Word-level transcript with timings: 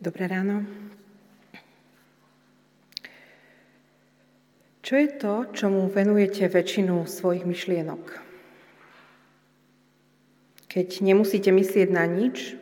Dobré 0.00 0.32
ráno. 0.32 0.64
Čo 4.80 4.96
je 4.96 5.08
to, 5.12 5.44
čomu 5.52 5.92
venujete 5.92 6.48
väčšinu 6.48 7.04
svojich 7.04 7.44
myšlienok? 7.44 8.00
Keď 10.72 11.04
nemusíte 11.04 11.52
myslieť 11.52 11.92
na 11.92 12.08
nič, 12.08 12.56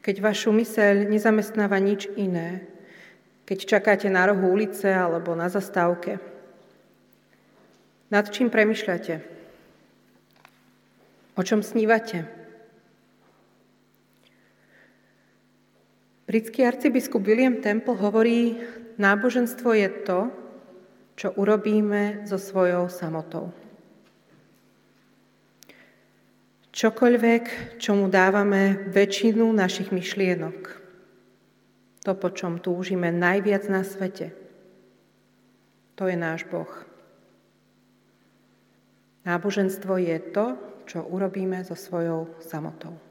keď 0.00 0.32
vašu 0.32 0.48
myseľ 0.56 1.12
nezamestnáva 1.12 1.76
nič 1.76 2.08
iné, 2.16 2.64
keď 3.44 3.76
čakáte 3.76 4.08
na 4.08 4.24
rohu 4.24 4.48
ulice 4.48 4.88
alebo 4.88 5.36
na 5.36 5.52
zastávke. 5.52 6.24
Nad 8.08 8.32
čím 8.32 8.48
premyšľate? 8.48 9.20
O 11.36 11.44
čom 11.44 11.60
snívate? 11.60 12.39
Britský 16.30 16.62
arcibiskup 16.62 17.26
William 17.26 17.58
Temple 17.58 17.98
hovorí, 17.98 18.54
náboženstvo 19.02 19.74
je 19.74 19.90
to, 20.06 20.30
čo 21.18 21.34
urobíme 21.34 22.22
so 22.22 22.38
svojou 22.38 22.86
samotou. 22.86 23.50
Čokoľvek, 26.70 27.74
čomu 27.82 28.06
dávame 28.06 28.78
väčšinu 28.94 29.42
našich 29.50 29.90
myšlienok, 29.90 30.58
to, 32.06 32.14
po 32.14 32.30
čom 32.30 32.62
túžime 32.62 33.10
najviac 33.10 33.66
na 33.66 33.82
svete, 33.82 34.30
to 35.98 36.06
je 36.06 36.14
náš 36.14 36.46
Boh. 36.46 36.70
Náboženstvo 39.26 39.98
je 39.98 40.14
to, 40.30 40.54
čo 40.86 41.02
urobíme 41.10 41.58
so 41.66 41.74
svojou 41.74 42.38
samotou. 42.38 43.09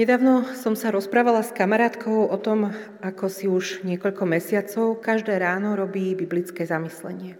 Nedávno 0.00 0.48
som 0.56 0.72
sa 0.72 0.88
rozprávala 0.88 1.44
s 1.44 1.52
kamarátkou 1.52 2.32
o 2.32 2.38
tom, 2.40 2.72
ako 3.04 3.28
si 3.28 3.44
už 3.44 3.84
niekoľko 3.84 4.24
mesiacov 4.24 4.96
každé 4.96 5.36
ráno 5.36 5.76
robí 5.76 6.16
biblické 6.16 6.64
zamyslenie. 6.64 7.36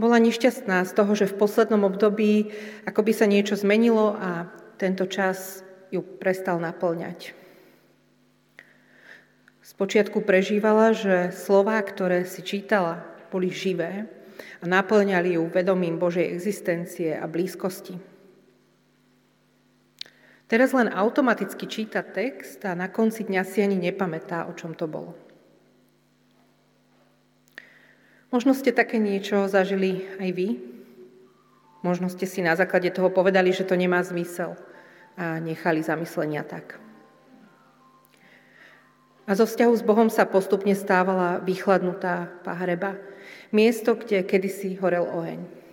Bola 0.00 0.16
nešťastná 0.16 0.80
z 0.88 0.96
toho, 0.96 1.12
že 1.12 1.28
v 1.28 1.36
poslednom 1.36 1.84
období 1.84 2.56
ako 2.88 3.04
by 3.04 3.12
sa 3.12 3.28
niečo 3.28 3.52
zmenilo 3.52 4.16
a 4.16 4.48
tento 4.80 5.04
čas 5.04 5.60
ju 5.92 6.00
prestal 6.00 6.56
naplňať. 6.56 7.36
Spočiatku 9.60 10.24
prežívala, 10.24 10.96
že 10.96 11.36
slová, 11.36 11.84
ktoré 11.84 12.24
si 12.24 12.40
čítala, 12.40 13.04
boli 13.28 13.52
živé 13.52 14.08
a 14.56 14.64
naplňali 14.64 15.36
ju 15.36 15.52
vedomím 15.52 16.00
Božej 16.00 16.32
existencie 16.32 17.12
a 17.12 17.28
blízkosti. 17.28 18.15
Teraz 20.46 20.70
len 20.70 20.86
automaticky 20.86 21.66
číta 21.66 22.06
text 22.06 22.62
a 22.62 22.78
na 22.78 22.86
konci 22.86 23.26
dňa 23.26 23.42
si 23.42 23.66
ani 23.66 23.74
nepamätá, 23.82 24.46
o 24.46 24.54
čom 24.54 24.78
to 24.78 24.86
bolo. 24.86 25.18
Možno 28.30 28.54
ste 28.54 28.70
také 28.70 29.02
niečo 29.02 29.50
zažili 29.50 30.06
aj 30.22 30.30
vy. 30.30 30.48
Možno 31.82 32.06
ste 32.06 32.30
si 32.30 32.42
na 32.46 32.54
základe 32.54 32.90
toho 32.94 33.10
povedali, 33.10 33.50
že 33.50 33.66
to 33.66 33.74
nemá 33.74 34.02
zmysel 34.06 34.54
a 35.18 35.42
nechali 35.42 35.82
zamyslenia 35.82 36.46
tak. 36.46 36.78
A 39.26 39.34
zo 39.34 39.50
vzťahu 39.50 39.74
s 39.74 39.82
Bohom 39.82 40.06
sa 40.06 40.22
postupne 40.22 40.78
stávala 40.78 41.42
vychladnutá 41.42 42.30
pahreba, 42.46 42.94
miesto, 43.50 43.98
kde 43.98 44.22
kedysi 44.22 44.78
horel 44.78 45.10
oheň. 45.10 45.65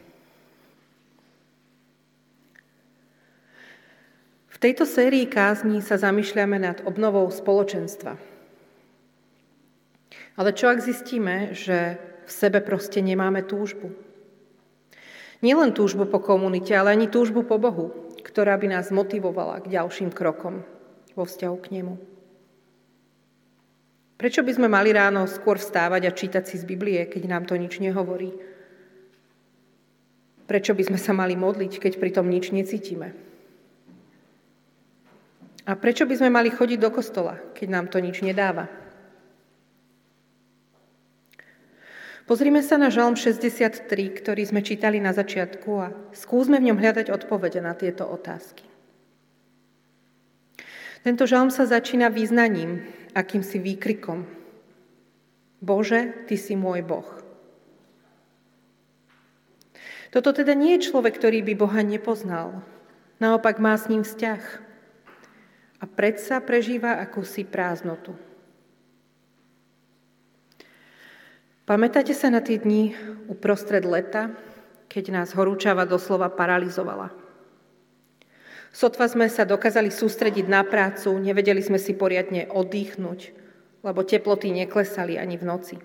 Tejto 4.63 4.87
sérii 4.87 5.27
kázní 5.27 5.83
sa 5.83 5.99
zamýšľame 5.99 6.55
nad 6.55 6.79
obnovou 6.87 7.27
spoločenstva. 7.27 8.15
Ale 10.39 10.49
čo 10.55 10.71
ak 10.71 10.79
zistíme, 10.79 11.51
že 11.51 11.99
v 12.23 12.31
sebe 12.31 12.63
proste 12.63 13.03
nemáme 13.03 13.43
túžbu? 13.43 13.91
Nielen 15.43 15.75
túžbu 15.75 16.07
po 16.07 16.23
komunite, 16.23 16.71
ale 16.71 16.95
ani 16.95 17.11
túžbu 17.11 17.43
po 17.43 17.59
Bohu, 17.59 17.91
ktorá 18.23 18.55
by 18.55 18.79
nás 18.79 18.87
motivovala 18.87 19.59
k 19.67 19.75
ďalším 19.75 20.15
krokom 20.15 20.63
vo 21.11 21.27
vzťahu 21.27 21.57
k 21.59 21.67
Nemu. 21.75 21.95
Prečo 24.15 24.47
by 24.47 24.51
sme 24.55 24.71
mali 24.71 24.95
ráno 24.95 25.27
skôr 25.27 25.59
vstávať 25.59 26.07
a 26.07 26.15
čítať 26.15 26.43
si 26.47 26.55
z 26.55 26.63
Biblie, 26.63 27.03
keď 27.11 27.27
nám 27.27 27.43
to 27.43 27.59
nič 27.59 27.83
nehovorí? 27.83 28.31
Prečo 30.47 30.71
by 30.71 30.83
sme 30.87 30.99
sa 31.03 31.11
mali 31.11 31.35
modliť, 31.35 31.83
keď 31.83 31.99
pritom 31.99 32.31
nič 32.31 32.55
necítime? 32.55 33.32
A 35.63 35.79
prečo 35.79 36.03
by 36.03 36.19
sme 36.19 36.29
mali 36.29 36.51
chodiť 36.51 36.79
do 36.79 36.91
kostola, 36.91 37.39
keď 37.55 37.67
nám 37.71 37.85
to 37.87 38.03
nič 38.03 38.19
nedáva? 38.19 38.67
Pozrime 42.23 42.63
sa 42.63 42.79
na 42.79 42.87
Žalm 42.87 43.19
63, 43.19 43.87
ktorý 43.91 44.43
sme 44.47 44.63
čítali 44.63 44.99
na 44.99 45.11
začiatku 45.11 45.71
a 45.79 45.91
skúsme 46.15 46.55
v 46.59 46.71
ňom 46.71 46.79
hľadať 46.79 47.11
odpovede 47.11 47.59
na 47.59 47.75
tieto 47.75 48.07
otázky. 48.07 48.63
Tento 51.03 51.27
žalm 51.27 51.51
sa 51.51 51.67
začína 51.67 52.07
význaním, 52.07 52.87
akýmsi 53.11 53.59
výkrikom. 53.59 54.23
Bože, 55.59 56.15
Ty 56.31 56.35
si 56.39 56.55
môj 56.55 56.79
Boh. 56.79 57.07
Toto 60.15 60.31
teda 60.31 60.55
nie 60.55 60.79
je 60.79 60.87
človek, 60.87 61.19
ktorý 61.19 61.43
by 61.43 61.53
Boha 61.59 61.83
nepoznal. 61.83 62.63
Naopak 63.19 63.59
má 63.59 63.75
s 63.75 63.91
ním 63.91 64.07
vzťah 64.07 64.72
a 65.83 65.85
predsa 65.85 66.39
prežíva 66.39 67.03
akúsi 67.03 67.43
prázdnotu. 67.43 68.15
Pamätáte 71.67 72.15
sa 72.15 72.31
na 72.31 72.39
tie 72.39 72.55
dni 72.55 72.95
uprostred 73.27 73.83
leta, 73.83 74.31
keď 74.87 75.03
nás 75.11 75.35
horúčava 75.35 75.83
doslova 75.83 76.31
paralizovala? 76.31 77.11
Sotva 78.71 79.11
sme 79.11 79.27
sa 79.27 79.43
dokázali 79.43 79.91
sústrediť 79.91 80.47
na 80.47 80.63
prácu, 80.63 81.19
nevedeli 81.19 81.59
sme 81.59 81.77
si 81.77 81.91
poriadne 81.91 82.47
oddychnúť, 82.47 83.19
lebo 83.83 84.07
teploty 84.07 84.55
neklesali 84.55 85.19
ani 85.19 85.35
v 85.35 85.43
noci. 85.45 85.75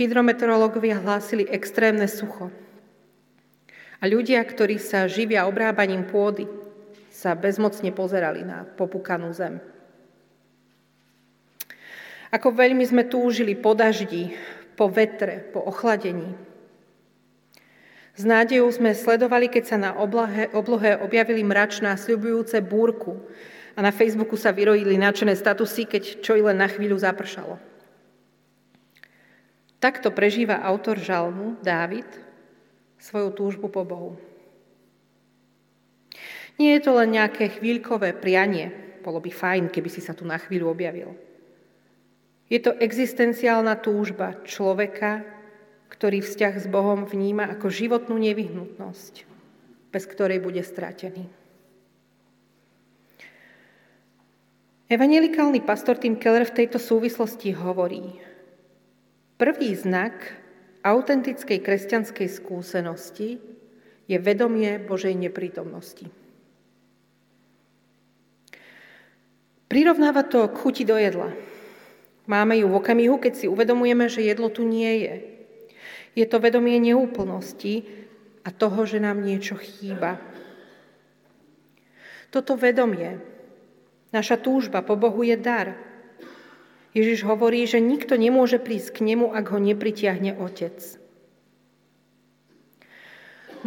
Hydrometeorológovia 0.00 1.00
hlásili 1.00 1.44
extrémne 1.44 2.08
sucho. 2.08 2.48
A 4.00 4.04
ľudia, 4.08 4.40
ktorí 4.44 4.76
sa 4.76 5.08
živia 5.08 5.48
obrábaním 5.48 6.04
pôdy, 6.04 6.44
sa 7.26 7.34
bezmocne 7.34 7.90
pozerali 7.90 8.46
na 8.46 8.62
popúkanú 8.62 9.34
zem. 9.34 9.58
Ako 12.30 12.54
veľmi 12.54 12.86
sme 12.86 13.02
túžili 13.02 13.58
po 13.58 13.74
daždi, 13.74 14.30
po 14.78 14.86
vetre, 14.86 15.42
po 15.50 15.66
ochladení. 15.66 16.38
S 18.14 18.22
nádejou 18.22 18.70
sme 18.70 18.94
sledovali, 18.94 19.50
keď 19.50 19.64
sa 19.66 19.74
na 19.74 19.90
oblohe, 19.98 20.46
oblohe 20.54 20.94
objavili 21.02 21.42
mračná, 21.42 21.98
sľubujúce 21.98 22.62
búrku 22.62 23.18
a 23.74 23.82
na 23.82 23.90
Facebooku 23.90 24.38
sa 24.38 24.54
vyrojili 24.54 24.94
načené 24.94 25.34
statusy, 25.34 25.82
keď 25.82 26.22
čo 26.22 26.38
i 26.38 26.46
len 26.46 26.62
na 26.62 26.70
chvíľu 26.70 26.94
zapršalo. 26.94 27.58
Takto 29.82 30.14
prežíva 30.14 30.62
autor 30.62 30.96
žalmu, 31.02 31.58
Dávid, 31.58 32.06
svoju 33.02 33.34
túžbu 33.34 33.66
po 33.66 33.82
Bohu. 33.82 34.14
Nie 36.56 36.80
je 36.80 36.88
to 36.88 36.96
len 36.96 37.12
nejaké 37.12 37.60
chvíľkové 37.60 38.16
prianie. 38.16 38.72
Bolo 39.04 39.20
by 39.20 39.30
fajn, 39.30 39.64
keby 39.68 39.88
si 39.92 40.00
sa 40.00 40.16
tu 40.16 40.24
na 40.24 40.40
chvíľu 40.40 40.72
objavil. 40.72 41.12
Je 42.48 42.58
to 42.62 42.74
existenciálna 42.78 43.76
túžba 43.82 44.38
človeka, 44.46 45.26
ktorý 45.90 46.22
vzťah 46.22 46.54
s 46.62 46.66
Bohom 46.66 47.06
vníma 47.06 47.46
ako 47.52 47.70
životnú 47.70 48.18
nevyhnutnosť, 48.18 49.14
bez 49.90 50.04
ktorej 50.06 50.42
bude 50.42 50.62
stratený. 50.62 51.26
Evangelikálny 54.86 55.66
pastor 55.66 55.98
Tim 55.98 56.14
Keller 56.14 56.46
v 56.46 56.62
tejto 56.62 56.78
súvislosti 56.78 57.50
hovorí, 57.50 58.22
prvý 59.34 59.74
znak 59.74 60.14
autentickej 60.86 61.58
kresťanskej 61.58 62.28
skúsenosti 62.30 63.42
je 64.06 64.16
vedomie 64.22 64.78
Božej 64.78 65.18
neprítomnosti. 65.18 66.06
Prirovnáva 69.66 70.22
to 70.22 70.46
k 70.46 70.56
chuti 70.62 70.84
do 70.86 70.94
jedla. 70.94 71.34
Máme 72.26 72.58
ju 72.58 72.66
v 72.70 72.78
okamihu, 72.78 73.18
keď 73.18 73.32
si 73.34 73.46
uvedomujeme, 73.46 74.06
že 74.10 74.22
jedlo 74.22 74.50
tu 74.50 74.66
nie 74.66 75.06
je. 75.06 75.14
Je 76.18 76.26
to 76.26 76.42
vedomie 76.42 76.78
neúplnosti 76.78 77.86
a 78.46 78.54
toho, 78.54 78.86
že 78.86 79.02
nám 79.02 79.22
niečo 79.22 79.58
chýba. 79.58 80.22
Toto 82.30 82.58
vedomie, 82.58 83.22
naša 84.10 84.38
túžba 84.38 84.82
po 84.82 84.98
Bohu 84.98 85.22
je 85.22 85.38
dar. 85.38 85.78
Ježiš 86.96 87.28
hovorí, 87.28 87.66
že 87.68 87.82
nikto 87.82 88.16
nemôže 88.16 88.56
prísť 88.56 88.98
k 88.98 89.12
nemu, 89.12 89.34
ak 89.34 89.52
ho 89.52 89.58
nepritiahne 89.60 90.40
Otec. 90.40 90.78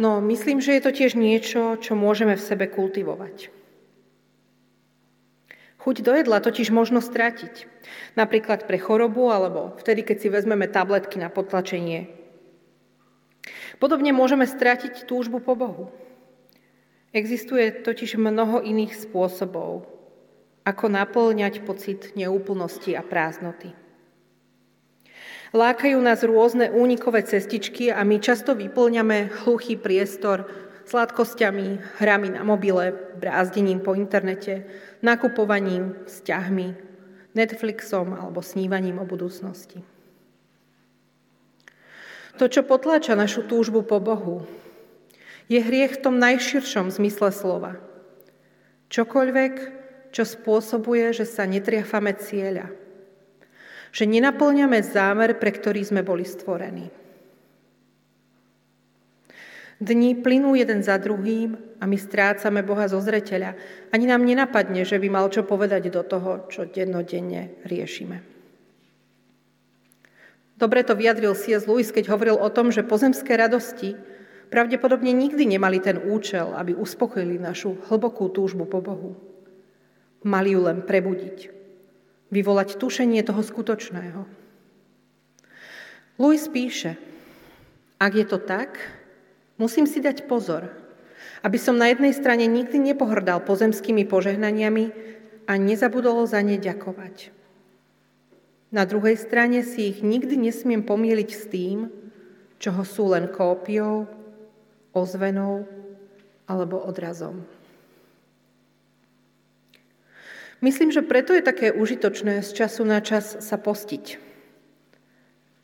No 0.00 0.18
myslím, 0.24 0.64
že 0.64 0.80
je 0.80 0.82
to 0.82 0.90
tiež 0.96 1.12
niečo, 1.14 1.76
čo 1.76 1.92
môžeme 1.92 2.34
v 2.34 2.42
sebe 2.42 2.66
kultivovať. 2.66 3.59
Chuť 5.80 6.04
do 6.04 6.12
jedla 6.12 6.44
totiž 6.44 6.68
možno 6.68 7.00
stratiť. 7.00 7.64
Napríklad 8.12 8.68
pre 8.68 8.76
chorobu 8.76 9.32
alebo 9.32 9.72
vtedy, 9.80 10.04
keď 10.04 10.16
si 10.20 10.28
vezmeme 10.28 10.68
tabletky 10.68 11.16
na 11.16 11.32
potlačenie. 11.32 12.12
Podobne 13.80 14.12
môžeme 14.12 14.44
stratiť 14.44 15.08
túžbu 15.08 15.40
po 15.40 15.56
Bohu. 15.56 15.88
Existuje 17.16 17.72
totiž 17.80 18.20
mnoho 18.20 18.60
iných 18.60 18.92
spôsobov, 18.92 19.88
ako 20.68 20.84
naplňať 20.92 21.64
pocit 21.64 22.12
neúplnosti 22.12 22.92
a 22.92 23.00
prázdnoty. 23.00 23.72
Lákajú 25.50 25.98
nás 25.98 26.22
rôzne 26.22 26.70
únikové 26.70 27.26
cestičky 27.26 27.90
a 27.90 28.06
my 28.06 28.22
často 28.22 28.54
vyplňame 28.54 29.42
hluchý 29.42 29.74
priestor 29.74 30.46
sladkosťami, 30.90 31.98
hrami 32.02 32.34
na 32.34 32.42
mobile, 32.42 32.90
brázdením 33.22 33.78
po 33.78 33.94
internete, 33.94 34.66
nakupovaním, 35.06 35.94
vzťahmi, 36.10 36.90
Netflixom 37.30 38.10
alebo 38.18 38.42
snívaním 38.42 38.98
o 38.98 39.06
budúcnosti. 39.06 39.86
To, 42.42 42.50
čo 42.50 42.66
potláča 42.66 43.14
našu 43.14 43.46
túžbu 43.46 43.86
po 43.86 44.02
Bohu, 44.02 44.42
je 45.46 45.62
hriech 45.62 45.98
v 45.98 46.02
tom 46.02 46.18
najširšom 46.18 46.90
zmysle 46.90 47.30
slova. 47.30 47.78
Čokoľvek, 48.90 49.54
čo 50.10 50.26
spôsobuje, 50.26 51.14
že 51.14 51.22
sa 51.22 51.46
netriafame 51.46 52.18
cieľa– 52.18 52.66
že 53.90 54.06
nenaplňame 54.06 54.80
zámer, 54.86 55.36
pre 55.38 55.50
ktorý 55.50 55.82
sme 55.82 56.02
boli 56.06 56.22
stvorení. 56.22 56.90
Dní 59.80 60.12
plynú 60.12 60.52
jeden 60.52 60.84
za 60.84 61.00
druhým 61.00 61.56
a 61.80 61.88
my 61.88 61.96
strácame 61.96 62.60
Boha 62.60 62.84
zo 62.84 63.00
zreteľa. 63.00 63.56
Ani 63.88 64.04
nám 64.04 64.28
nenapadne, 64.28 64.84
že 64.84 65.00
by 65.00 65.08
mal 65.08 65.32
čo 65.32 65.40
povedať 65.48 65.88
do 65.88 66.04
toho, 66.04 66.44
čo 66.52 66.68
dennodenne 66.68 67.56
riešime. 67.64 68.20
Dobre 70.60 70.84
to 70.84 70.92
vyjadril 70.92 71.32
C.S. 71.32 71.64
Lewis, 71.64 71.88
keď 71.88 72.12
hovoril 72.12 72.36
o 72.36 72.52
tom, 72.52 72.68
že 72.68 72.84
pozemské 72.84 73.32
radosti 73.40 73.96
pravdepodobne 74.52 75.16
nikdy 75.16 75.48
nemali 75.48 75.80
ten 75.80 75.96
účel, 75.96 76.52
aby 76.52 76.76
uspokojili 76.76 77.40
našu 77.40 77.80
hlbokú 77.88 78.28
túžbu 78.28 78.68
po 78.68 78.84
Bohu. 78.84 79.16
Mali 80.20 80.52
ju 80.52 80.60
len 80.60 80.84
prebudiť 80.84 81.56
vyvolať 82.28 82.76
tušenie 82.76 83.24
toho 83.24 83.40
skutočného. 83.40 84.28
Louis 86.20 86.44
píše, 86.52 87.00
ak 87.96 88.12
je 88.12 88.26
to 88.28 88.36
tak, 88.36 88.99
musím 89.60 89.84
si 89.84 90.00
dať 90.00 90.24
pozor, 90.24 90.72
aby 91.44 91.60
som 91.60 91.76
na 91.76 91.92
jednej 91.92 92.16
strane 92.16 92.48
nikdy 92.48 92.80
nepohrdal 92.80 93.44
pozemskými 93.44 94.08
požehnaniami 94.08 94.84
a 95.44 95.52
nezabudol 95.60 96.24
za 96.24 96.40
ne 96.40 96.56
ďakovať. 96.56 97.36
Na 98.72 98.88
druhej 98.88 99.20
strane 99.20 99.60
si 99.60 99.92
ich 99.92 100.00
nikdy 100.00 100.40
nesmiem 100.40 100.80
pomýliť 100.80 101.30
s 101.36 101.44
tým, 101.52 101.92
čoho 102.56 102.82
sú 102.88 103.12
len 103.12 103.28
kópiou, 103.28 104.08
ozvenou 104.96 105.68
alebo 106.48 106.80
odrazom. 106.80 107.44
Myslím, 110.60 110.92
že 110.92 111.00
preto 111.00 111.32
je 111.32 111.40
také 111.40 111.72
užitočné 111.72 112.44
z 112.44 112.50
času 112.52 112.84
na 112.84 113.00
čas 113.00 113.40
sa 113.40 113.56
postiť. 113.56 114.20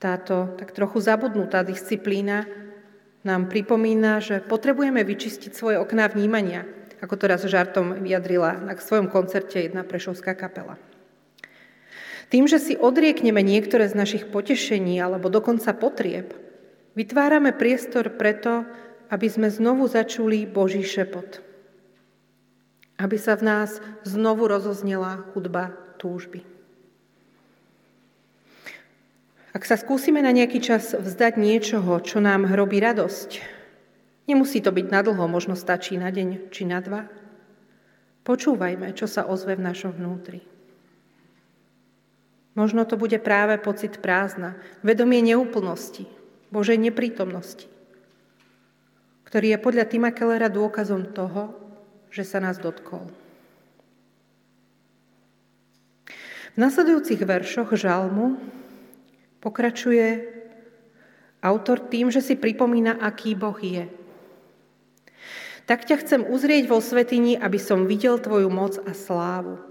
Táto 0.00 0.56
tak 0.56 0.72
trochu 0.72 1.04
zabudnutá 1.04 1.60
disciplína 1.62 2.48
nám 3.26 3.50
pripomína, 3.50 4.22
že 4.22 4.38
potrebujeme 4.38 5.02
vyčistiť 5.02 5.50
svoje 5.50 5.76
okná 5.82 6.06
vnímania, 6.06 6.62
ako 7.02 7.14
to 7.18 7.24
raz 7.26 7.42
žartom 7.42 7.98
vyjadrila 7.98 8.62
na 8.62 8.78
svojom 8.78 9.10
koncerte 9.10 9.66
jedna 9.66 9.82
prešovská 9.82 10.38
kapela. 10.38 10.78
Tým, 12.30 12.46
že 12.46 12.62
si 12.62 12.78
odriekneme 12.78 13.42
niektoré 13.42 13.90
z 13.90 13.98
našich 13.98 14.24
potešení 14.30 15.02
alebo 15.02 15.26
dokonca 15.26 15.74
potrieb, 15.74 16.30
vytvárame 16.94 17.50
priestor 17.50 18.14
preto, 18.14 18.62
aby 19.10 19.26
sme 19.26 19.50
znovu 19.50 19.90
začuli 19.90 20.46
Boží 20.46 20.86
šepot 20.86 21.46
aby 22.96 23.16
sa 23.20 23.36
v 23.36 23.44
nás 23.44 23.70
znovu 24.08 24.48
rozoznela 24.48 25.28
hudba 25.36 25.72
túžby. 26.00 26.55
Ak 29.56 29.64
sa 29.64 29.80
skúsime 29.80 30.20
na 30.20 30.36
nejaký 30.36 30.60
čas 30.60 30.92
vzdať 30.92 31.40
niečoho, 31.40 32.04
čo 32.04 32.20
nám 32.20 32.44
robí 32.44 32.76
radosť, 32.76 33.40
nemusí 34.28 34.60
to 34.60 34.68
byť 34.68 34.92
nadlho, 34.92 35.24
možno 35.24 35.56
stačí 35.56 35.96
na 35.96 36.12
deň 36.12 36.52
či 36.52 36.68
na 36.68 36.84
dva. 36.84 37.08
Počúvajme, 38.28 38.92
čo 38.92 39.08
sa 39.08 39.24
ozve 39.24 39.56
v 39.56 39.64
našom 39.64 39.96
vnútri. 39.96 40.44
Možno 42.52 42.84
to 42.84 43.00
bude 43.00 43.16
práve 43.24 43.56
pocit 43.56 43.96
prázdna, 43.96 44.60
vedomie 44.84 45.24
neúplnosti, 45.24 46.04
Božej 46.52 46.76
neprítomnosti, 46.76 47.64
ktorý 49.24 49.56
je 49.56 49.64
podľa 49.64 49.88
Tima 49.88 50.12
Kellera 50.12 50.52
dôkazom 50.52 51.16
toho, 51.16 51.56
že 52.12 52.28
sa 52.28 52.44
nás 52.44 52.60
dotkol. 52.60 53.08
V 56.52 56.56
nasledujúcich 56.60 57.24
veršoch 57.24 57.72
žalmu 57.72 58.36
pokračuje 59.46 60.26
autor 61.38 61.78
tým, 61.78 62.10
že 62.10 62.18
si 62.18 62.34
pripomína, 62.34 62.98
aký 62.98 63.38
Boh 63.38 63.54
je. 63.54 63.86
Tak 65.70 65.86
ťa 65.86 66.02
chcem 66.02 66.20
uzrieť 66.26 66.66
vo 66.66 66.82
svetini, 66.82 67.38
aby 67.38 67.58
som 67.62 67.86
videl 67.86 68.18
Tvoju 68.18 68.50
moc 68.50 68.82
a 68.82 68.90
slávu. 68.90 69.62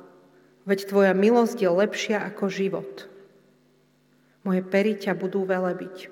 Veď 0.64 0.88
Tvoja 0.88 1.12
milosť 1.12 1.60
je 1.60 1.68
lepšia 1.68 2.24
ako 2.24 2.48
život. 2.48 3.12
Moje 4.48 4.64
pery 4.64 4.96
ťa 4.96 5.12
budú 5.12 5.44
velebiť. 5.44 6.08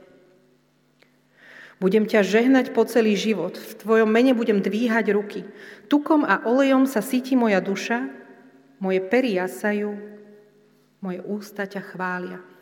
Budem 1.80 2.08
ťa 2.08 2.24
žehnať 2.24 2.72
po 2.72 2.88
celý 2.88 3.16
život. 3.16 3.60
V 3.60 3.74
tvojom 3.80 4.08
mene 4.08 4.32
budem 4.36 4.64
dvíhať 4.64 5.12
ruky. 5.12 5.44
Tukom 5.92 6.24
a 6.24 6.48
olejom 6.48 6.88
sa 6.88 7.04
síti 7.04 7.36
moja 7.36 7.60
duša, 7.60 8.08
moje 8.80 9.04
pery 9.04 9.36
jasajú, 9.36 9.92
moje 11.04 11.20
ústa 11.28 11.68
ťa 11.68 11.84
chvália. 11.84 12.53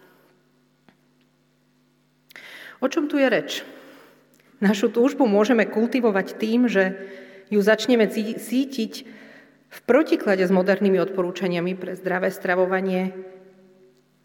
O 2.81 2.89
čom 2.89 3.05
tu 3.05 3.21
je 3.21 3.29
reč? 3.29 3.61
Našu 4.57 4.89
túžbu 4.89 5.29
môžeme 5.29 5.69
kultivovať 5.69 6.37
tým, 6.41 6.65
že 6.65 6.97
ju 7.53 7.61
začneme 7.61 8.09
sítiť 8.37 8.93
v 9.71 9.79
protiklade 9.85 10.41
s 10.41 10.51
modernými 10.51 10.97
odporúčaniami 10.99 11.77
pre 11.77 11.93
zdravé 11.93 12.33
stravovanie 12.33 13.13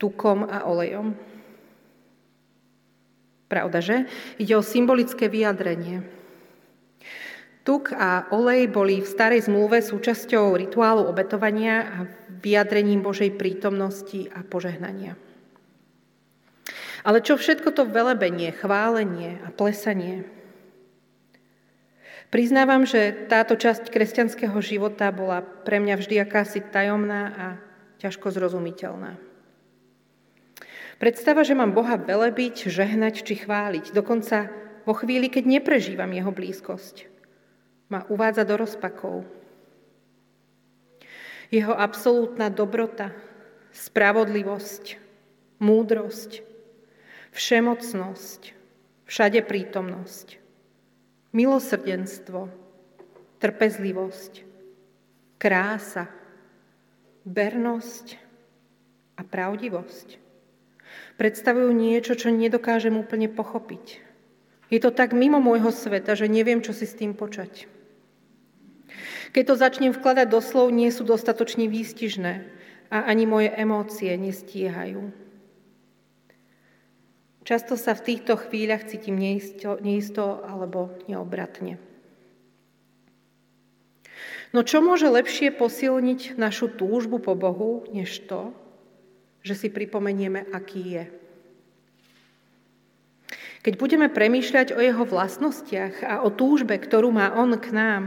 tukom 0.00 0.44
a 0.48 0.64
olejom. 0.64 1.16
Pravda, 3.46 3.78
že? 3.78 3.96
Ide 4.42 4.58
o 4.58 4.64
symbolické 4.64 5.30
vyjadrenie. 5.30 6.02
Tuk 7.62 7.94
a 7.94 8.30
olej 8.30 8.70
boli 8.70 9.02
v 9.02 9.08
starej 9.10 9.50
zmluve 9.50 9.82
súčasťou 9.82 10.54
rituálu 10.54 11.06
obetovania 11.06 11.74
a 11.82 11.98
vyjadrením 12.42 13.02
Božej 13.02 13.34
prítomnosti 13.34 14.30
a 14.30 14.42
požehnania. 14.46 15.18
Ale 17.06 17.22
čo 17.22 17.38
všetko 17.38 17.70
to 17.70 17.86
velebenie, 17.86 18.50
chválenie 18.50 19.38
a 19.46 19.54
plesanie? 19.54 20.26
Priznávam, 22.34 22.82
že 22.82 23.14
táto 23.30 23.54
časť 23.54 23.94
kresťanského 23.94 24.58
života 24.58 25.14
bola 25.14 25.46
pre 25.46 25.78
mňa 25.78 26.02
vždy 26.02 26.18
akási 26.18 26.58
tajomná 26.66 27.22
a 27.38 27.46
ťažko 28.02 28.34
zrozumiteľná. 28.34 29.14
Predstava, 30.98 31.46
že 31.46 31.54
mám 31.54 31.70
Boha 31.70 31.94
velebiť, 31.94 32.66
žehnať 32.66 33.22
či 33.22 33.38
chváliť, 33.38 33.94
dokonca 33.94 34.50
vo 34.82 34.90
chvíli, 34.98 35.30
keď 35.30 35.46
neprežívam 35.46 36.10
jeho 36.10 36.34
blízkosť, 36.34 37.06
ma 37.86 38.02
uvádza 38.10 38.42
do 38.42 38.58
rozpakov. 38.58 39.22
Jeho 41.54 41.70
absolútna 41.70 42.50
dobrota, 42.50 43.14
spravodlivosť, 43.70 44.98
múdrosť, 45.62 46.55
všemocnosť, 47.36 48.56
všade 49.04 49.44
prítomnosť, 49.44 50.40
milosrdenstvo, 51.36 52.48
trpezlivosť, 53.38 54.32
krása, 55.36 56.08
bernosť 57.28 58.16
a 59.20 59.22
pravdivosť 59.22 60.26
predstavujú 61.16 61.72
niečo, 61.72 62.14
čo 62.14 62.32
nedokážem 62.32 62.94
úplne 62.96 63.28
pochopiť. 63.28 64.04
Je 64.68 64.78
to 64.82 64.90
tak 64.92 65.16
mimo 65.16 65.38
môjho 65.38 65.70
sveta, 65.72 66.18
že 66.18 66.28
neviem, 66.28 66.60
čo 66.60 66.74
si 66.76 66.84
s 66.84 66.96
tým 66.96 67.14
počať. 67.14 67.70
Keď 69.32 69.44
to 69.46 69.54
začnem 69.54 69.92
vkladať 69.92 70.26
do 70.30 70.40
slov, 70.40 70.72
nie 70.72 70.88
sú 70.88 71.04
dostatočne 71.04 71.68
výstižné 71.68 72.32
a 72.88 72.98
ani 73.06 73.28
moje 73.28 73.50
emócie 73.52 74.14
nestíhajú. 74.16 75.25
Často 77.46 77.78
sa 77.78 77.94
v 77.94 78.02
týchto 78.10 78.34
chvíľach 78.34 78.90
cítim 78.90 79.14
neisto, 79.14 79.78
neisto 79.78 80.42
alebo 80.42 80.90
neobratne. 81.06 81.78
No 84.50 84.66
čo 84.66 84.82
môže 84.82 85.06
lepšie 85.06 85.54
posilniť 85.54 86.34
našu 86.34 86.66
túžbu 86.74 87.22
po 87.22 87.38
Bohu, 87.38 87.86
než 87.94 88.26
to, 88.26 88.50
že 89.46 89.54
si 89.54 89.68
pripomenieme, 89.70 90.42
aký 90.50 90.82
je. 90.98 91.04
Keď 93.62 93.74
budeme 93.78 94.10
premýšľať 94.10 94.74
o 94.74 94.82
jeho 94.82 95.06
vlastnostiach 95.06 96.02
a 96.02 96.14
o 96.26 96.34
túžbe, 96.34 96.74
ktorú 96.74 97.14
má 97.14 97.30
on 97.30 97.54
k 97.54 97.70
nám, 97.70 98.02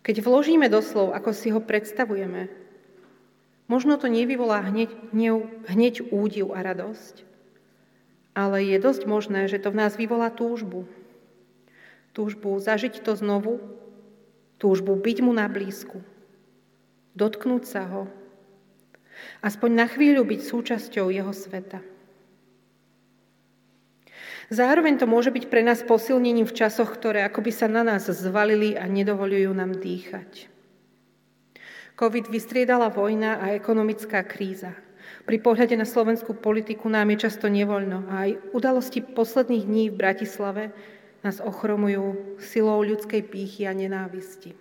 keď 0.00 0.24
vložíme 0.24 0.68
do 0.72 0.80
slov, 0.80 1.12
ako 1.12 1.36
si 1.36 1.52
ho 1.52 1.60
predstavujeme, 1.60 2.48
možno 3.68 4.00
to 4.00 4.08
nevyvolá 4.08 4.64
hneď, 4.64 4.92
hneď 5.68 6.08
údiv 6.08 6.56
a 6.56 6.60
radosť, 6.60 7.33
ale 8.34 8.66
je 8.66 8.78
dosť 8.82 9.06
možné, 9.06 9.46
že 9.46 9.62
to 9.62 9.70
v 9.70 9.78
nás 9.78 9.94
vyvolá 9.94 10.28
túžbu. 10.28 10.84
Túžbu 12.14 12.58
zažiť 12.58 13.02
to 13.02 13.14
znovu, 13.14 13.62
túžbu 14.58 14.98
byť 14.98 15.18
mu 15.22 15.30
na 15.34 15.46
blízku, 15.50 16.02
dotknúť 17.14 17.62
sa 17.66 17.82
ho, 17.90 18.02
aspoň 19.42 19.70
na 19.74 19.86
chvíľu 19.86 20.26
byť 20.26 20.40
súčasťou 20.42 21.10
jeho 21.10 21.34
sveta. 21.34 21.82
Zároveň 24.52 25.00
to 25.00 25.08
môže 25.08 25.32
byť 25.32 25.48
pre 25.48 25.64
nás 25.64 25.80
posilnením 25.80 26.44
v 26.44 26.52
časoch, 26.52 26.92
ktoré 26.92 27.24
akoby 27.24 27.50
sa 27.50 27.64
na 27.64 27.80
nás 27.80 28.06
zvalili 28.06 28.76
a 28.76 28.84
nedovolujú 28.84 29.50
nám 29.56 29.80
dýchať. 29.80 30.52
COVID 31.94 32.26
vystriedala 32.28 32.90
vojna 32.90 33.40
a 33.40 33.54
ekonomická 33.54 34.26
kríza. 34.26 34.74
Pri 35.22 35.38
pohľade 35.38 35.78
na 35.78 35.86
slovenskú 35.86 36.34
politiku 36.34 36.90
nám 36.90 37.14
je 37.14 37.30
často 37.30 37.46
nevoľno 37.46 38.10
a 38.10 38.26
aj 38.26 38.30
udalosti 38.50 39.00
posledných 39.00 39.64
dní 39.64 39.84
v 39.88 39.98
Bratislave 40.02 40.64
nás 41.22 41.40
ochromujú 41.40 42.36
silou 42.42 42.82
ľudskej 42.84 43.22
pýchy 43.24 43.64
a 43.64 43.72
nenávisti. 43.72 44.52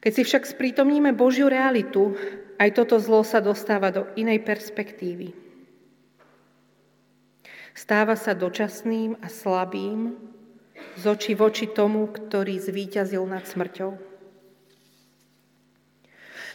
Keď 0.00 0.12
si 0.16 0.22
však 0.24 0.48
sprítomníme 0.48 1.12
Božiu 1.12 1.50
realitu, 1.52 2.16
aj 2.56 2.72
toto 2.72 2.96
zlo 2.96 3.20
sa 3.20 3.42
dostáva 3.42 3.92
do 3.92 4.08
inej 4.16 4.40
perspektívy. 4.46 5.36
Stáva 7.76 8.16
sa 8.16 8.32
dočasným 8.32 9.20
a 9.20 9.28
slabým 9.28 10.16
z 10.96 11.04
očí 11.04 11.32
voči 11.36 11.68
tomu, 11.68 12.08
ktorý 12.08 12.56
zvíťazil 12.56 13.24
nad 13.28 13.44
smrťou. 13.44 14.09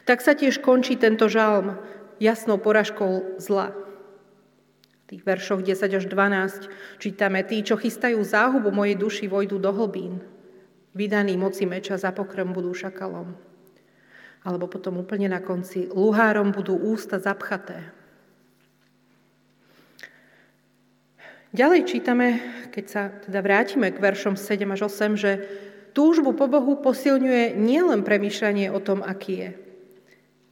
Tak 0.05 0.21
sa 0.21 0.37
tiež 0.37 0.61
končí 0.61 0.95
tento 0.95 1.25
žalm 1.25 1.81
jasnou 2.21 2.61
poražkou 2.61 3.41
zla. 3.41 3.73
V 5.05 5.13
tých 5.13 5.25
veršoch 5.25 5.61
10 5.61 5.85
až 5.85 6.05
12 6.09 6.69
čítame, 6.97 7.45
tí, 7.45 7.61
čo 7.61 7.77
chystajú 7.77 8.21
záhubu 8.21 8.73
mojej 8.73 8.97
duši, 8.97 9.25
vojdu 9.29 9.61
do 9.61 9.69
hlbín. 9.69 10.21
Vydaní 10.97 11.37
moci 11.37 11.65
meča 11.65 11.97
za 11.97 12.09
pokrm 12.09 12.53
budú 12.53 12.73
šakalom. 12.73 13.37
Alebo 14.45 14.69
potom 14.69 15.01
úplne 15.01 15.29
na 15.29 15.41
konci, 15.41 15.89
luhárom 15.89 16.53
budú 16.53 16.77
ústa 16.77 17.17
zapchaté. 17.17 17.81
Ďalej 21.55 21.81
čítame, 21.87 22.27
keď 22.69 22.85
sa 22.85 23.01
teda 23.09 23.39
vrátime 23.39 23.87
k 23.89 23.97
veršom 23.97 24.35
7 24.35 24.65
až 24.75 24.91
8, 24.91 25.15
že 25.15 25.31
túžbu 25.95 26.35
po 26.35 26.51
Bohu 26.51 26.77
posilňuje 26.83 27.55
nielen 27.55 28.03
premýšľanie 28.03 28.67
o 28.75 28.79
tom, 28.83 28.99
aký 28.99 29.33
je, 29.39 29.49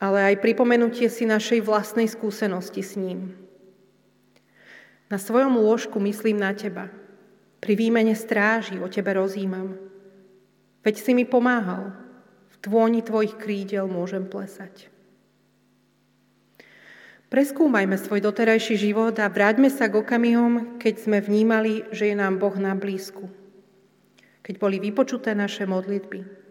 ale 0.04 0.36
aj 0.36 0.44
pripomenutie 0.44 1.08
si 1.08 1.24
našej 1.24 1.64
vlastnej 1.64 2.12
skúsenosti 2.12 2.84
s 2.84 3.00
ním. 3.00 3.40
Na 5.08 5.16
svojom 5.16 5.56
lôžku 5.56 5.96
myslím 6.04 6.44
na 6.44 6.52
teba. 6.52 6.92
Pri 7.64 7.80
výmene 7.80 8.12
stráži 8.12 8.84
o 8.84 8.92
tebe 8.92 9.16
rozímam. 9.16 9.80
Veď 10.84 11.00
si 11.00 11.16
mi 11.16 11.24
pomáhal. 11.24 11.96
V 12.52 12.56
tvôni 12.60 13.00
tvojich 13.00 13.40
krídel 13.40 13.88
môžem 13.88 14.28
plesať. 14.28 14.92
Preskúmajme 17.32 17.96
svoj 17.96 18.20
doterajší 18.20 18.76
život 18.76 19.16
a 19.24 19.32
vráťme 19.32 19.72
sa 19.72 19.88
k 19.88 20.04
okamihom, 20.04 20.84
keď 20.84 21.00
sme 21.00 21.24
vnímali, 21.24 21.88
že 21.96 22.12
je 22.12 22.16
nám 22.20 22.44
Boh 22.44 22.54
na 22.60 22.76
blízku. 22.76 23.32
Keď 24.44 24.60
boli 24.60 24.84
vypočuté 24.84 25.32
naše 25.32 25.64
modlitby, 25.64 26.43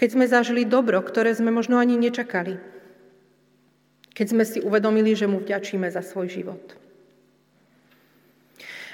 keď 0.00 0.16
sme 0.16 0.24
zažili 0.24 0.64
dobro, 0.64 0.96
ktoré 1.04 1.28
sme 1.36 1.52
možno 1.52 1.76
ani 1.76 2.00
nečakali. 2.00 2.56
Keď 4.16 4.26
sme 4.32 4.48
si 4.48 4.64
uvedomili, 4.64 5.12
že 5.12 5.28
mu 5.28 5.44
vďačíme 5.44 5.84
za 5.92 6.00
svoj 6.00 6.32
život. 6.32 6.72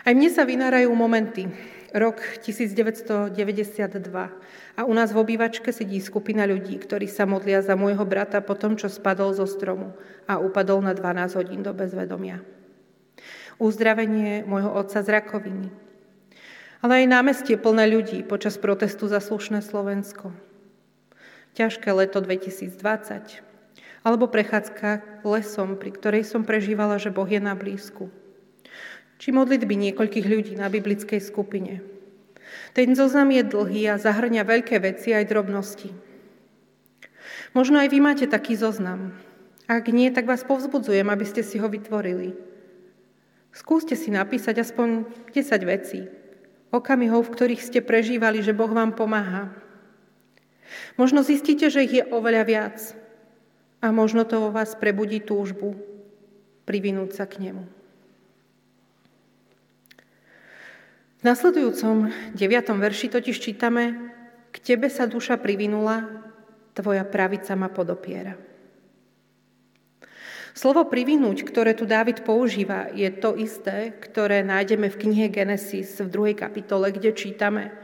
Aj 0.02 0.10
mne 0.10 0.26
sa 0.34 0.42
vynárajú 0.42 0.90
momenty. 0.90 1.46
Rok 1.94 2.42
1992 2.42 3.30
a 4.76 4.80
u 4.82 4.92
nás 4.92 5.14
v 5.14 5.22
obývačke 5.22 5.70
sedí 5.70 6.02
skupina 6.02 6.42
ľudí, 6.44 6.76
ktorí 6.76 7.06
sa 7.06 7.24
modlia 7.24 7.62
za 7.62 7.78
môjho 7.78 8.02
brata 8.02 8.42
po 8.42 8.58
tom, 8.58 8.74
čo 8.74 8.90
spadol 8.90 9.32
zo 9.32 9.46
stromu 9.46 9.94
a 10.26 10.42
upadol 10.42 10.82
na 10.82 10.92
12 10.92 11.38
hodín 11.38 11.62
do 11.62 11.70
bezvedomia. 11.70 12.42
Uzdravenie 13.62 14.42
môjho 14.44 14.74
otca 14.74 15.00
z 15.00 15.08
rakoviny. 15.08 15.70
Ale 16.82 17.06
aj 17.06 17.14
námestie 17.14 17.56
plné 17.56 17.88
ľudí 17.88 18.26
počas 18.26 18.58
protestu 18.58 19.08
za 19.08 19.22
slušné 19.22 19.64
Slovensko 19.64 20.34
ťažké 21.56 21.88
leto 21.96 22.20
2020, 22.20 22.76
alebo 24.04 24.28
prechádzka 24.28 25.24
lesom, 25.24 25.80
pri 25.80 25.90
ktorej 25.96 26.22
som 26.28 26.44
prežívala, 26.44 27.00
že 27.00 27.08
Boh 27.08 27.26
je 27.26 27.40
na 27.40 27.56
blízku. 27.56 28.12
Či 29.16 29.32
modlitby 29.32 29.74
niekoľkých 29.90 30.26
ľudí 30.28 30.54
na 30.60 30.68
biblickej 30.68 31.18
skupine. 31.24 31.80
Ten 32.76 32.92
zoznam 32.92 33.32
je 33.32 33.42
dlhý 33.42 33.88
a 33.88 33.96
zahrňa 33.96 34.44
veľké 34.44 34.76
veci 34.84 35.16
aj 35.16 35.32
drobnosti. 35.32 35.90
Možno 37.56 37.80
aj 37.80 37.88
vy 37.88 37.98
máte 38.04 38.28
taký 38.28 38.52
zoznam. 38.52 39.16
Ak 39.64 39.88
nie, 39.88 40.12
tak 40.12 40.28
vás 40.28 40.44
povzbudzujem, 40.44 41.08
aby 41.08 41.24
ste 41.24 41.40
si 41.40 41.56
ho 41.56 41.66
vytvorili. 41.66 42.36
Skúste 43.56 43.96
si 43.96 44.12
napísať 44.12 44.60
aspoň 44.60 45.08
10 45.32 45.64
vecí, 45.64 46.04
okamihov, 46.68 47.26
v 47.26 47.32
ktorých 47.32 47.64
ste 47.64 47.80
prežívali, 47.80 48.44
že 48.44 48.52
Boh 48.52 48.68
vám 48.68 48.92
pomáha, 48.92 49.56
Možno 50.96 51.22
zistíte, 51.22 51.68
že 51.70 51.84
ich 51.84 51.94
je 52.00 52.04
oveľa 52.06 52.42
viac 52.46 52.76
a 53.80 53.92
možno 53.92 54.24
to 54.24 54.48
vo 54.48 54.50
vás 54.50 54.74
prebudí 54.74 55.22
túžbu 55.22 55.76
privinúť 56.66 57.10
sa 57.14 57.24
k 57.28 57.48
nemu. 57.48 57.64
V 61.16 61.22
nasledujúcom 61.24 62.12
deviatom 62.34 62.78
verši 62.78 63.10
totiž 63.10 63.36
čítame, 63.38 64.12
k 64.52 64.56
tebe 64.62 64.90
sa 64.90 65.08
duša 65.08 65.38
privinula, 65.40 66.06
tvoja 66.76 67.06
pravica 67.06 67.56
ma 67.56 67.72
podopiera. 67.72 68.36
Slovo 70.56 70.88
privinúť, 70.88 71.44
ktoré 71.44 71.76
tu 71.76 71.84
Dávid 71.84 72.24
používa, 72.24 72.88
je 72.88 73.08
to 73.12 73.36
isté, 73.36 73.92
ktoré 73.92 74.40
nájdeme 74.40 74.88
v 74.88 75.00
knihe 75.04 75.26
Genesis 75.28 76.00
v 76.00 76.08
druhej 76.08 76.36
kapitole, 76.36 76.90
kde 76.90 77.12
čítame– 77.12 77.64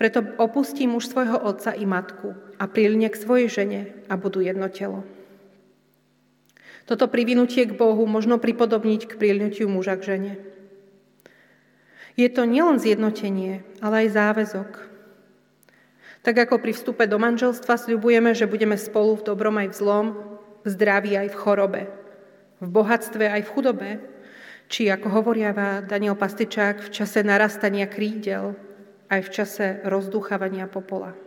preto 0.00 0.24
opustí 0.40 0.88
muž 0.88 1.12
svojho 1.12 1.36
otca 1.36 1.76
i 1.76 1.84
matku 1.84 2.32
a 2.56 2.64
prilne 2.64 3.12
k 3.12 3.20
svojej 3.20 3.52
žene 3.52 3.80
a 4.08 4.16
budú 4.16 4.40
jedno 4.40 4.72
telo. 4.72 5.04
Toto 6.88 7.04
privinutie 7.04 7.68
k 7.68 7.76
Bohu 7.76 8.08
možno 8.08 8.40
pripodobniť 8.40 9.04
k 9.04 9.12
prilnutiu 9.20 9.68
muža 9.68 10.00
k 10.00 10.16
žene. 10.16 10.32
Je 12.16 12.32
to 12.32 12.48
nielen 12.48 12.80
zjednotenie, 12.80 13.60
ale 13.84 14.08
aj 14.08 14.16
záväzok. 14.16 14.70
Tak 16.24 16.48
ako 16.48 16.64
pri 16.64 16.72
vstupe 16.72 17.04
do 17.04 17.20
manželstva 17.20 17.76
sľubujeme, 17.76 18.32
že 18.32 18.48
budeme 18.48 18.80
spolu 18.80 19.20
v 19.20 19.26
dobrom 19.28 19.60
aj 19.60 19.68
v 19.68 19.78
zlom, 19.84 20.06
v 20.64 20.68
zdraví 20.72 21.12
aj 21.12 21.28
v 21.28 21.36
chorobe, 21.36 21.82
v 22.64 22.68
bohatstve 22.72 23.28
aj 23.28 23.42
v 23.44 23.52
chudobe, 23.52 23.90
či 24.72 24.88
ako 24.88 25.12
hovoriava 25.12 25.84
Daniel 25.84 26.16
Pastičák 26.16 26.88
v 26.88 26.92
čase 26.92 27.20
narastania 27.20 27.84
krídel, 27.84 28.69
aj 29.10 29.20
v 29.26 29.30
čase 29.34 29.66
rozduchávania 29.82 30.70
popola. 30.70 31.18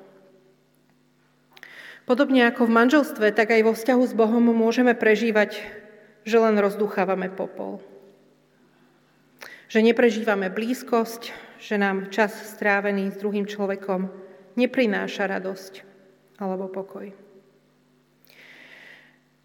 Podobne 2.04 2.48
ako 2.48 2.68
v 2.68 2.76
manželstve, 2.76 3.32
tak 3.32 3.52
aj 3.52 3.62
vo 3.64 3.74
vzťahu 3.76 4.04
s 4.04 4.14
Bohom 4.16 4.44
môžeme 4.52 4.92
prežívať, 4.96 5.64
že 6.24 6.38
len 6.40 6.56
rozduchávame 6.60 7.32
popol. 7.32 7.84
Že 9.72 9.92
neprežívame 9.92 10.52
blízkosť, 10.52 11.32
že 11.64 11.76
nám 11.80 12.12
čas 12.12 12.36
strávený 12.56 13.12
s 13.12 13.20
druhým 13.20 13.48
človekom 13.48 14.12
neprináša 14.60 15.32
radosť 15.32 15.74
alebo 16.40 16.68
pokoj. 16.68 17.16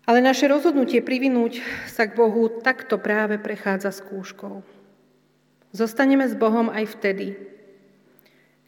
Ale 0.08 0.18
naše 0.24 0.48
rozhodnutie 0.48 1.04
privinúť 1.04 1.60
sa 1.86 2.08
k 2.08 2.16
Bohu 2.16 2.48
takto 2.64 2.96
práve 2.96 3.36
prechádza 3.36 3.92
skúškou. 3.92 4.64
Zostaneme 5.70 6.24
s 6.26 6.34
Bohom 6.34 6.72
aj 6.72 6.96
vtedy, 6.96 7.36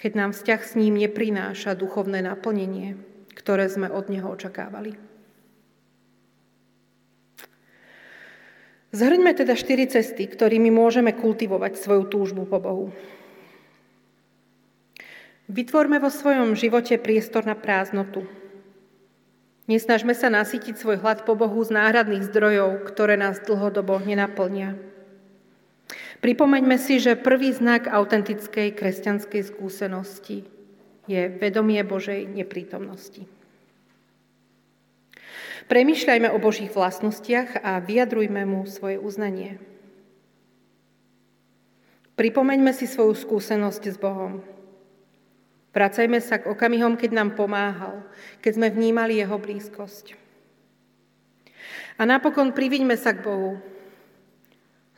keď 0.01 0.13
nám 0.17 0.31
vzťah 0.33 0.61
s 0.65 0.73
ním 0.81 0.97
neprináša 0.97 1.77
duchovné 1.77 2.25
naplnenie, 2.25 2.97
ktoré 3.37 3.69
sme 3.69 3.93
od 3.93 4.09
neho 4.09 4.33
očakávali. 4.33 4.97
Zhrňme 8.91 9.37
teda 9.37 9.55
štyri 9.55 9.87
cesty, 9.87 10.25
ktorými 10.27 10.73
môžeme 10.73 11.13
kultivovať 11.15 11.79
svoju 11.79 12.11
túžbu 12.11 12.43
po 12.49 12.59
Bohu. 12.59 12.87
Vytvorme 15.47 16.01
vo 16.03 16.11
svojom 16.11 16.57
živote 16.57 16.97
priestor 16.99 17.47
na 17.47 17.55
prázdnotu. 17.55 18.25
Nesnažme 19.71 20.17
sa 20.17 20.27
nasytiť 20.27 20.75
svoj 20.75 20.99
hlad 20.99 21.23
po 21.23 21.39
Bohu 21.39 21.63
z 21.63 21.71
náhradných 21.71 22.27
zdrojov, 22.27 22.83
ktoré 22.91 23.15
nás 23.15 23.39
dlhodobo 23.47 24.03
nenaplnia. 24.03 24.75
Pripomeňme 26.21 26.77
si, 26.77 27.01
že 27.01 27.17
prvý 27.17 27.49
znak 27.57 27.89
autentickej 27.89 28.77
kresťanskej 28.77 29.43
skúsenosti 29.49 30.45
je 31.09 31.33
vedomie 31.41 31.81
Božej 31.81 32.29
neprítomnosti. 32.29 33.25
Premýšľajme 35.73 36.29
o 36.29 36.43
Božích 36.43 36.75
vlastnostiach 36.77 37.65
a 37.65 37.81
vyjadrujme 37.81 38.43
mu 38.45 38.69
svoje 38.69 39.01
uznanie. 39.01 39.57
Pripomeňme 42.21 42.77
si 42.77 42.85
svoju 42.85 43.17
skúsenosť 43.17 43.83
s 43.89 43.97
Bohom. 43.97 44.45
Vracajme 45.73 46.21
sa 46.21 46.43
k 46.43 46.53
okamihom, 46.53 47.01
keď 47.01 47.17
nám 47.17 47.33
pomáhal, 47.33 48.05
keď 48.45 48.61
sme 48.61 48.69
vnímali 48.69 49.17
jeho 49.23 49.41
blízkosť. 49.41 50.19
A 51.97 52.05
napokon 52.05 52.53
priviďme 52.53 52.99
sa 52.99 53.17
k 53.17 53.25
Bohu. 53.25 53.63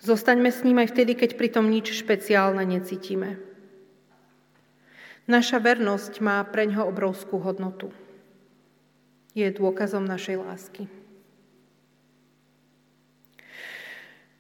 Zostaňme 0.02 0.50
s 0.50 0.66
ním 0.66 0.82
aj 0.82 0.90
vtedy, 0.90 1.14
keď 1.14 1.38
pri 1.38 1.49
tom 1.54 1.71
nič 1.71 1.94
špeciálne 1.94 2.66
necítime. 2.66 3.38
Naša 5.30 5.62
vernosť 5.62 6.18
má 6.18 6.42
pre 6.42 6.66
ňo 6.66 6.90
obrovskú 6.90 7.38
hodnotu 7.38 7.94
je 9.32 9.49
dôkazom 9.49 10.04
našej 10.04 10.37
lásky. 10.42 10.82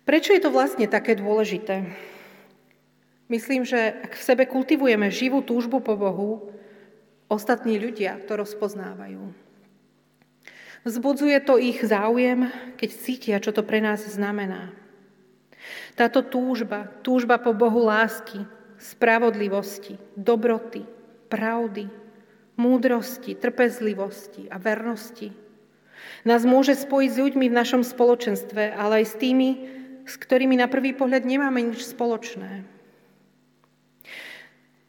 Prečo 0.02 0.34
je 0.34 0.42
to 0.42 0.50
vlastne 0.50 0.90
také 0.90 1.14
dôležité? 1.14 1.86
Myslím, 3.30 3.64
že 3.64 3.78
ak 4.02 4.18
v 4.18 4.26
sebe 4.26 4.44
kultivujeme 4.44 5.08
živú 5.08 5.40
túžbu 5.40 5.80
po 5.80 5.96
Bohu, 5.96 6.52
ostatní 7.30 7.80
ľudia 7.80 8.20
to 8.28 8.36
rozpoznávajú. 8.36 9.32
Vzbudzuje 10.82 11.38
to 11.46 11.56
ich 11.62 11.78
záujem, 11.86 12.50
keď 12.74 12.90
cítia, 12.90 13.36
čo 13.38 13.54
to 13.54 13.62
pre 13.62 13.78
nás 13.78 14.02
znamená. 14.02 14.81
Táto 15.94 16.24
túžba, 16.24 16.88
túžba 17.04 17.38
po 17.38 17.52
Bohu 17.52 17.84
lásky, 17.84 18.42
spravodlivosti, 18.82 20.00
dobroty, 20.18 20.82
pravdy, 21.30 21.86
múdrosti, 22.58 23.38
trpezlivosti 23.38 24.50
a 24.50 24.58
vernosti. 24.58 25.30
Nás 26.26 26.42
môže 26.42 26.74
spojiť 26.74 27.10
s 27.10 27.22
ľuďmi 27.22 27.46
v 27.50 27.58
našom 27.58 27.82
spoločenstve, 27.86 28.74
ale 28.74 29.02
aj 29.02 29.06
s 29.06 29.14
tými, 29.18 29.48
s 30.02 30.14
ktorými 30.18 30.58
na 30.58 30.66
prvý 30.66 30.94
pohľad 30.94 31.22
nemáme 31.22 31.62
nič 31.62 31.86
spoločné. 31.86 32.66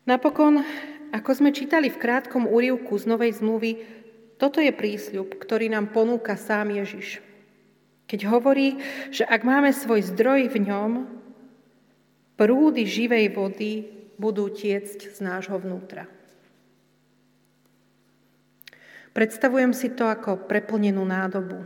Napokon, 0.04 0.66
ako 1.16 1.32
sme 1.32 1.56
čítali 1.56 1.88
v 1.88 2.02
krátkom 2.02 2.50
úrivku 2.50 2.98
z 2.98 3.06
Novej 3.08 3.40
zmluvy, 3.40 3.72
toto 4.36 4.60
je 4.60 4.74
prísľub, 4.76 5.40
ktorý 5.40 5.72
nám 5.72 5.96
ponúka 5.96 6.36
sám 6.36 6.76
Ježiš. 6.76 7.24
Keď 8.14 8.30
hovorí, 8.30 8.78
že 9.10 9.26
ak 9.26 9.42
máme 9.42 9.74
svoj 9.74 10.06
zdroj 10.14 10.46
v 10.54 10.70
ňom, 10.70 10.92
prúdy 12.38 12.86
živej 12.86 13.34
vody 13.34 13.90
budú 14.22 14.54
tiecť 14.54 15.18
z 15.18 15.20
nášho 15.26 15.58
vnútra. 15.58 16.06
Predstavujem 19.18 19.74
si 19.74 19.90
to 19.98 20.06
ako 20.06 20.46
preplnenú 20.46 21.02
nádobu, 21.02 21.66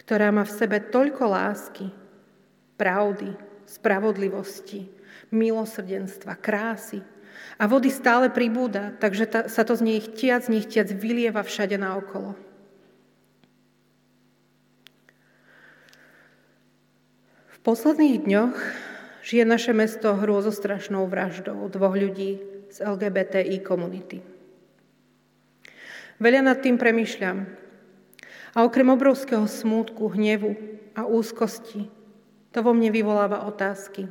ktorá 0.00 0.32
má 0.32 0.48
v 0.48 0.56
sebe 0.56 0.80
toľko 0.80 1.24
lásky, 1.28 1.92
pravdy, 2.80 3.36
spravodlivosti, 3.68 4.88
milosrdenstva, 5.28 6.40
krásy 6.40 7.04
a 7.60 7.68
vody 7.68 7.92
stále 7.92 8.32
pribúda, 8.32 8.96
takže 8.96 9.24
ta, 9.28 9.40
sa 9.44 9.60
to 9.60 9.76
z 9.76 9.84
nej 9.84 10.00
chtiac, 10.00 10.48
nechtiac 10.48 10.88
vylieva 10.88 11.44
všade 11.44 11.76
naokolo. 11.76 12.32
V 12.32 12.51
posledných 17.62 18.26
dňoch 18.26 18.56
žije 19.22 19.46
naše 19.46 19.70
mesto 19.70 20.18
hrôzostrašnou 20.18 21.06
vraždou 21.06 21.70
dvoch 21.70 21.94
ľudí 21.94 22.42
z 22.74 22.76
LGBTI 22.82 23.62
komunity. 23.62 24.18
Veľa 26.18 26.42
nad 26.42 26.58
tým 26.58 26.78
premyšľam. 26.78 27.46
A 28.52 28.58
okrem 28.68 28.88
obrovského 28.92 29.48
smútku, 29.48 30.12
hnevu 30.12 30.58
a 30.92 31.08
úzkosti, 31.08 31.88
to 32.52 32.58
vo 32.60 32.76
mne 32.76 32.92
vyvoláva 32.92 33.48
otázky. 33.48 34.10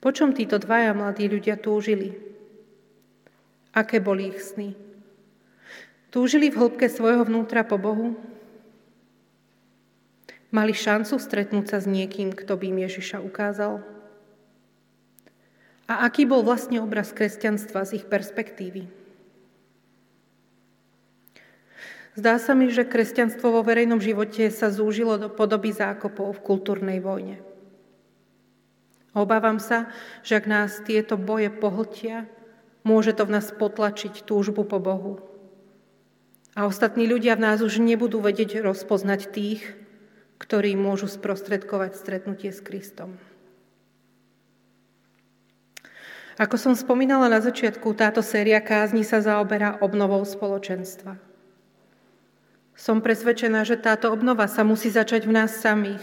Po 0.00 0.08
čom 0.16 0.32
títo 0.32 0.56
dvaja 0.56 0.96
mladí 0.96 1.28
ľudia 1.28 1.60
túžili? 1.60 2.16
Aké 3.76 4.00
boli 4.00 4.32
ich 4.32 4.40
sny? 4.40 4.72
Túžili 6.08 6.48
v 6.48 6.56
hĺbke 6.56 6.88
svojho 6.88 7.28
vnútra 7.28 7.62
po 7.68 7.76
Bohu? 7.76 8.16
Mali 10.50 10.74
šancu 10.74 11.14
stretnúť 11.14 11.66
sa 11.70 11.78
s 11.78 11.86
niekým, 11.86 12.34
kto 12.34 12.58
by 12.58 12.74
im 12.74 12.78
Ježiša 12.82 13.22
ukázal? 13.22 13.86
A 15.86 16.06
aký 16.06 16.26
bol 16.26 16.42
vlastne 16.42 16.82
obraz 16.82 17.14
kresťanstva 17.14 17.86
z 17.86 18.02
ich 18.02 18.06
perspektívy? 18.06 18.90
Zdá 22.18 22.42
sa 22.42 22.58
mi, 22.58 22.66
že 22.70 22.82
kresťanstvo 22.82 23.54
vo 23.54 23.62
verejnom 23.62 24.02
živote 24.02 24.50
sa 24.50 24.74
zúžilo 24.74 25.14
do 25.18 25.30
podoby 25.30 25.70
zákopov 25.70 26.38
v 26.38 26.44
kultúrnej 26.44 26.98
vojne. 26.98 27.38
Obávam 29.14 29.62
sa, 29.62 29.90
že 30.22 30.38
ak 30.38 30.46
nás 30.50 30.82
tieto 30.82 31.14
boje 31.18 31.50
pohltia, 31.50 32.26
môže 32.82 33.14
to 33.14 33.26
v 33.26 33.38
nás 33.38 33.50
potlačiť 33.54 34.26
túžbu 34.26 34.66
po 34.66 34.78
Bohu. 34.82 35.22
A 36.58 36.66
ostatní 36.66 37.06
ľudia 37.06 37.38
v 37.38 37.46
nás 37.46 37.62
už 37.62 37.78
nebudú 37.78 38.18
vedieť 38.18 38.62
rozpoznať 38.62 39.30
tých, 39.30 39.79
ktorí 40.40 40.72
môžu 40.74 41.06
sprostredkovať 41.06 42.00
stretnutie 42.00 42.48
s 42.48 42.64
Kristom. 42.64 43.20
Ako 46.40 46.56
som 46.56 46.72
spomínala 46.72 47.28
na 47.28 47.44
začiatku, 47.44 47.92
táto 47.92 48.24
séria 48.24 48.64
kázni 48.64 49.04
sa 49.04 49.20
zaoberá 49.20 49.76
obnovou 49.84 50.24
spoločenstva. 50.24 51.20
Som 52.72 53.04
presvedčená, 53.04 53.60
že 53.68 53.76
táto 53.76 54.08
obnova 54.08 54.48
sa 54.48 54.64
musí 54.64 54.88
začať 54.88 55.28
v 55.28 55.36
nás 55.36 55.52
samých, 55.60 56.00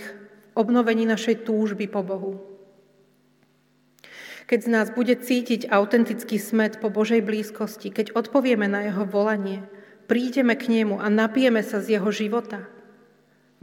obnovení 0.53 1.09
našej 1.09 1.41
túžby 1.41 1.89
po 1.89 2.05
Bohu. 2.05 2.37
Keď 4.45 4.59
z 4.61 4.69
nás 4.69 4.87
bude 4.93 5.17
cítiť 5.17 5.73
autentický 5.73 6.37
smet 6.37 6.77
po 6.77 6.93
Božej 6.93 7.25
blízkosti, 7.25 7.89
keď 7.89 8.13
odpovieme 8.13 8.69
na 8.69 8.85
jeho 8.85 9.09
volanie, 9.09 9.65
prídeme 10.05 10.53
k 10.53 10.69
nemu 10.69 11.01
a 11.01 11.09
napijeme 11.09 11.65
sa 11.65 11.81
z 11.81 11.97
jeho 11.97 12.13
života, 12.13 12.69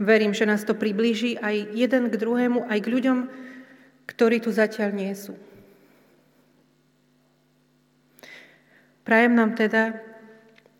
verím, 0.01 0.35
že 0.35 0.47
nás 0.47 0.63
to 0.63 0.75
priblíži 0.75 1.39
aj 1.39 1.75
jeden 1.75 2.11
k 2.11 2.15
druhému, 2.19 2.67
aj 2.67 2.79
k 2.83 2.91
ľuďom, 2.91 3.17
ktorí 4.05 4.43
tu 4.43 4.51
zatiaľ 4.51 4.91
nie 4.93 5.11
sú. 5.15 5.35
Prajem 9.05 9.37
nám 9.37 9.53
teda, 9.53 10.01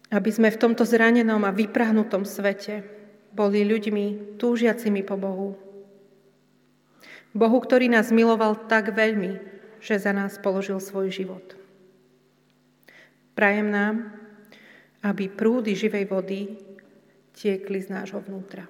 aby 0.10 0.30
sme 0.34 0.49
v 0.49 0.62
tomto 0.62 0.82
zranenom 0.82 1.41
a 1.45 1.54
vyprahnutom 1.54 2.25
svete 2.25 2.82
boli 3.36 3.62
ľuďmi 3.67 4.38
túžiacimi 4.41 5.06
po 5.06 5.19
Bohu. 5.19 5.54
Bohu, 7.36 7.58
ktorý 7.60 7.91
nás 7.91 8.15
miloval 8.15 8.65
tak 8.65 8.95
veľmi, 8.95 9.38
že 9.84 9.99
za 9.99 10.15
nás 10.15 10.39
položil 10.39 10.80
svoj 10.80 11.12
život. 11.12 11.43
Prajem 13.36 13.67
nám, 13.67 13.95
aby 15.04 15.28
prúdy 15.28 15.75
živej 15.75 16.08
vody 16.08 16.58
tiekli 17.36 17.84
z 17.84 17.91
nášho 17.91 18.23
vnútra. 18.23 18.65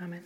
Amen. 0.00 0.22